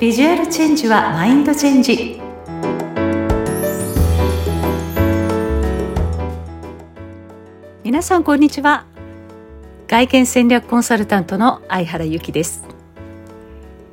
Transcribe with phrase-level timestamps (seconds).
[0.00, 2.18] ビジュアルチェンジはマインドチェンジ。
[7.84, 8.86] 皆さんこんにちは。
[9.88, 12.64] 外見戦略コンサルタントの相原由紀です。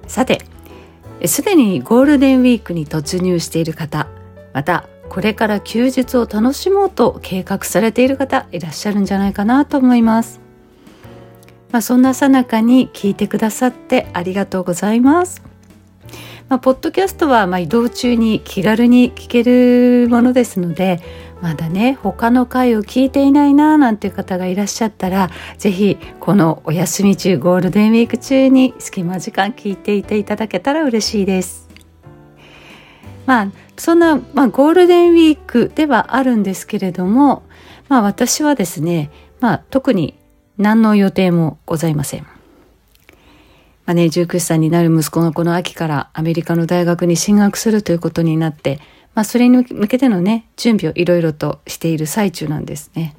[0.07, 0.39] さて
[1.25, 4.07] すでにゴールデンウィークに突入している方
[4.53, 10.39] またこれから休日を楽しもうと計画されている方いらっしゃるんじゃないかなと思います。
[11.73, 15.46] まあ、そんなさなかに聞いてくださってありがとうございます。
[16.49, 21.01] まあ、ポッドキャストはま移動中に気軽に聞けるものですので
[21.41, 31.67] まだね他の回を聞いていないななんていう方がいらっしゃったら是非このお休み中ゴールデンウィーク中に隙間時間聞いていていただけたら嬉しいです。
[33.25, 37.43] まあそんな、まあ、ゴールデンウィークではあるんですけれども、
[37.89, 40.17] まあ、私はですね、まあ、特に
[40.57, 42.36] 何の予定もございません。
[43.87, 48.81] まあね、19歳になる息子がこの秋からアメリカの大学に進学するということになって、
[49.15, 53.15] まあそれに向けてのね、準備をいろいろとしている最中なんですね。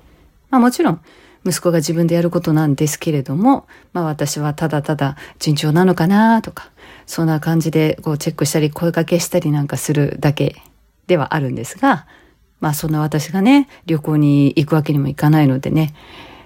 [0.50, 1.00] まあもちろん、
[1.46, 6.70] 息子が自分でやることなんですけれども、まあ私はただただ順調なのかなとか、
[7.06, 10.60] そんな感じでこうチェックしたり声かけしたりなんかするだけ
[11.06, 12.06] ではあるんですが、
[12.60, 15.94] まあそんな私がね、旅行に行くわけにもいかないのでね、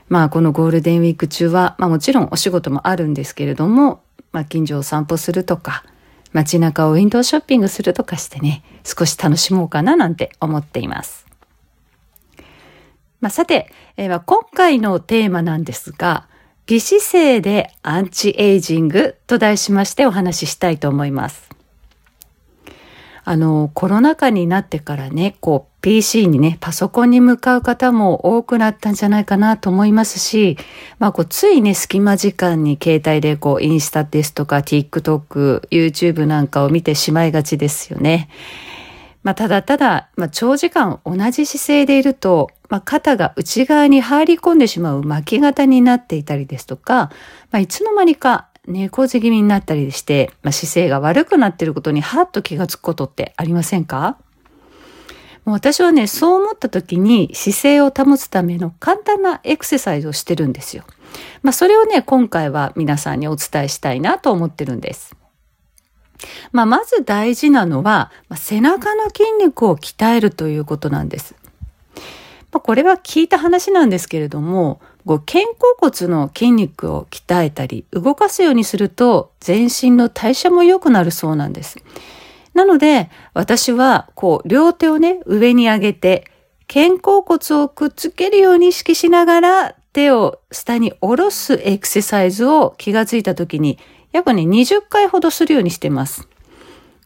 [0.09, 4.02] まあこのゴールデンウィーク中は、まあもちろんお仕事もあるんですけれども、
[4.33, 5.85] まあ近所を散歩するとか、
[6.33, 11.27] 街中をウィンドウショッピングするとかしてね、少し楽しもうかななんて思っています。
[13.21, 16.27] まあ、さて、えー、今回のテーマなんですが、
[16.67, 21.51] 美姿勢でアンチエイジングと題しましてお話ししたいと思います。
[23.25, 30.57] あの、コロナ禍になってからね、こう、PC にね、パソコンに向かう方も多くなったんじゃないかなと思いますし、
[30.99, 38.29] まあ、こう、ついね、隙間時間に携帯でこう、インスタですとか、TikTok、YouTube なんかを見てしまいがちですよね。
[39.25, 47.11] まあ、ただただ、まあ、長時間同じ姿勢でいると、まあ、肩が内側に入り込んでしまう巻き型になっていたりですとか、
[47.51, 54.17] まあ、いつの間にか猫背気味になったりして、まあ、姿勢が悪くなっていることにハッと気がつくことってありませんか？
[55.45, 60.85] もう私はね、そう思った時に姿勢を保つための簡単なエクササイズをしてるんですよ。
[61.43, 65.17] まあそれをね、今回は皆さんにお伝えしたいなと思ってるんです。
[66.53, 71.35] まあまず大事なのは、まあ、背中の筋肉を鍛えるということなんです。
[72.53, 81.83] まあ、これは聞いた話なんですけれども、こう肩甲骨の筋肉を鍛えたり動かすようにすると全身の代謝も良くなるそうなんです。
[82.55, 86.27] なので私はこう両手をね上に上げて
[86.73, 93.79] 肩甲骨をくっつけるように意識しながら手を下に下ろすエクササイズを気がついた時に
[94.13, 96.29] 約ね20回ほどするようにしてます。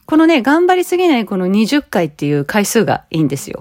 [0.06, 3.60] このね頑張りすぎないこの20回っていう回数がいいんですよ。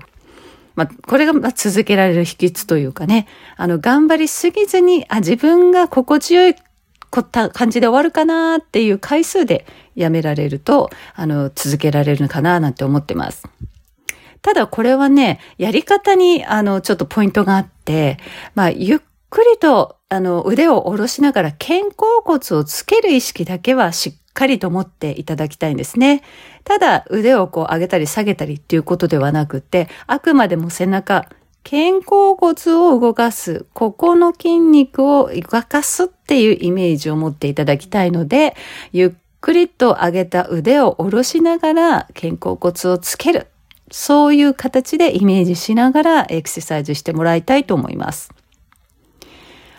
[0.76, 6.56] まあ、これが続けられる秘訣というかね、あの、頑張りすぎずに、あ、自分が心地よい
[7.10, 9.66] 感じで終わるかなっていう回数で
[9.96, 13.48] やめられると、あの、続けられるのかななんて思ってます。
[14.42, 18.18] ただこれはね、やり方に、あの、ちょっとポイントがあって、
[18.54, 26.22] まあ、ゆっくりと、あの、腕を下ろしながら肩甲骨をつける意識だけはしっかりと持っていただきたいんですね。
[26.64, 31.28] ただ腕をこう上げたり下げたりっていうことではなくて、あくまでも背中、
[31.64, 38.56] 肩甲骨を動かす、ここの筋肉を動かすっていうイメージを持っていただきたいので、
[38.92, 39.12] ゆっ
[39.46, 43.46] くりと上げた腕を下ろしながら肩甲骨をつける。
[43.92, 48.34] そういう形でイメージしながらエクササイズしてもらいたいと思います。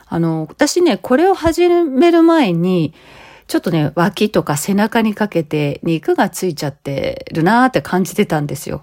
[0.07, 2.95] あの、私ね、これを始める前に、
[3.49, 8.83] ちょっとね、脇とか背中にかけて肉がついちゃってるなーって感じてたんですよ。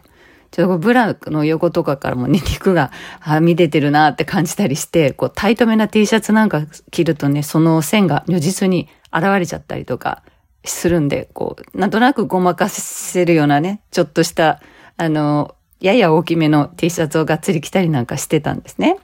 [0.52, 10.24] ちょっとブラの横とかからもね、肉がはみ出てるなって感じたりして、こう、タイトめな T シャツなんか着るとね、その線が如実に現れちゃったりとか
[10.64, 14.62] するんで、こう、なんとなくごまかせるようなね、ちょっとした、
[14.98, 18.98] あの、やや大きめの T シャツをがっつり着たりなんかしてたんですね。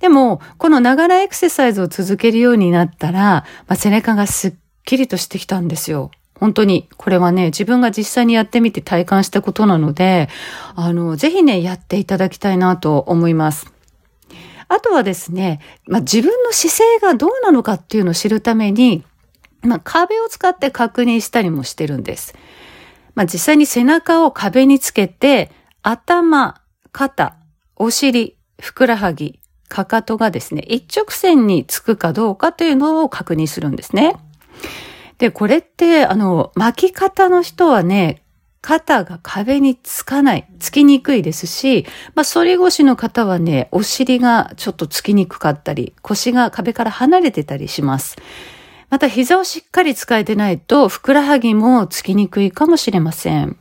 [0.00, 3.44] でも、このながらエクササイズを続けるようになったら、ま
[3.74, 4.54] あ、背中がすっ
[4.84, 6.10] きりとしてきたんですよ。
[6.38, 10.28] 本当に、これはね、自分が実際にやってみて体感したことなので、
[10.74, 13.72] あの、ぜひね、やっていただきたいなと思います。
[14.68, 19.02] あとはですね、まあ、自分の姿勢がどうなのかっていうのを知るために、
[19.66, 22.34] まあ、壁を使って確認したりもしてるんです。
[23.14, 25.50] まあ、実際に背中を壁につけて、
[25.82, 26.60] 頭、
[26.92, 27.36] 肩、
[27.76, 34.16] お尻、ふくらはぎ、かかとがですね、一直線につくかどうかというのを確認するんですね。
[35.18, 38.22] で、これって、あの、巻き方の人はね、
[38.60, 48.16] 肩が壁につかない、つきにくいですし、まあ、反り腰の方はね、お尻がちょっとつきにくかったり、腰が壁から離れてたりします。
[48.90, 53.56] また膝をしっかり使えてないと、ふくらはぎもつきにくいかもしれません。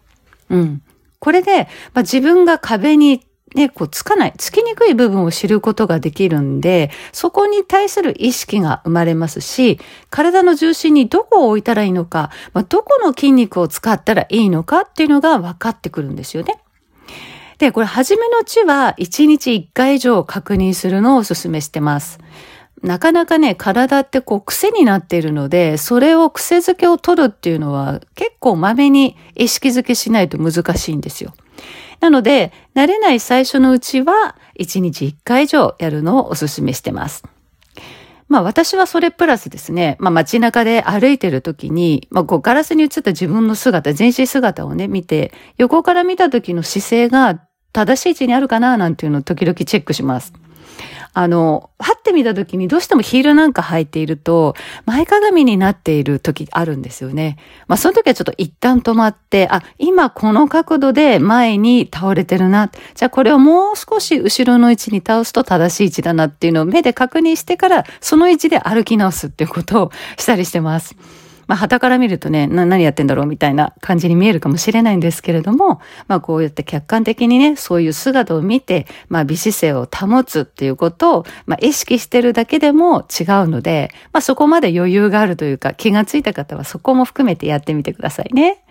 [0.49, 0.81] うん。
[1.19, 3.25] これで、まあ、自分が壁に
[3.55, 9.79] ね、こうつかない、つきにくい部分を知ることができるんで、そこに対する意識が生まれますし、
[10.09, 16.59] 体の重心にどこを置いたらいいのか、まあ、どこの筋肉を使ったらいいのかっていうのが分かってくるんですよね。
[17.57, 22.19] で、これ、初めのうちは1日1回以上確認するのをお勧めしてます。
[22.83, 31.33] なかなかね、体ってこう癖になっているので、それを癖づけを取るっていうのは結構まめに意識づけしないと難しいんですよ。
[32.01, 37.23] なので、慣れない最初のうちは1日1回以上やるのをお勧めしてます。
[38.27, 47.41] まあ私はそれプラスですね、まあ街中で歩いてる時に、まあこうガラスに映った自分の姿、全身姿をね、見て、横から見た時の姿勢が
[47.71, 50.33] 正しい位置にあるかななんていうのを時々チェックします。
[51.13, 54.53] あの、はってみた時にどうしてもヒールなんか履いていると、
[54.85, 57.37] 前かがみになっている時あるんですよね。
[57.67, 62.69] まあその時はちょっと一旦止まって、あ、今この角度で前に倒れてるな。
[62.93, 70.95] じゃあこれをもう少し後ろの位置に倒すと正しい位置だなっていうのを目で確認してから、その位置で歩き直すっていうことをしたりしてます。
[71.47, 88.61] まあ、旗から見るとね、何やってんだろうみたいな感じに見えるかもしれないんですけれども、まあ、こうやって客観的にね、そういう姿を見て、まあ、美姿勢を保つっていうことを、まあ、意識してるだけでも違うので、まあ、そこまで余裕があるというか、気がついた方はそこも含めてやってみてくださいね。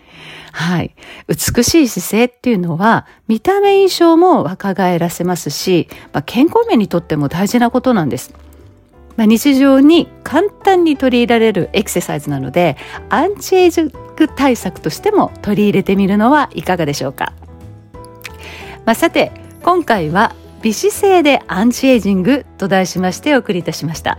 [0.52, 0.94] はい。
[1.26, 8.32] 美しい姿勢っていうのは、見た目印象も若返らせますし、まあ、健康面にとっても大事なことなんです。
[9.16, 12.76] まあ、日常に簡単に取り入れられるエクササイズなので
[13.10, 17.32] アンチエイジング対策としても取り入れてみるのはいかがでしょうか、
[18.84, 19.32] まあ、さて
[19.62, 24.18] 今回は美姿勢でアンチエイジングと題しましてお送りいたしました、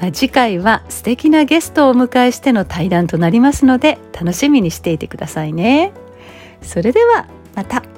[0.00, 5.92] まあ、次回は素敵なゲストをお迎えしての対談となりますので楽しみにしていてくださいね。
[6.62, 7.91] それではまた。